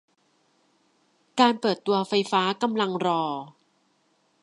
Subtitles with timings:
[1.39, 3.23] การเปิดตัวไฟฟ้ากำลังรอ